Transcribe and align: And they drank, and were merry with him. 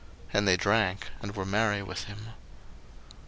And 0.33 0.47
they 0.47 0.57
drank, 0.57 1.09
and 1.21 1.35
were 1.35 1.45
merry 1.45 1.83
with 1.83 2.05
him. 2.05 2.29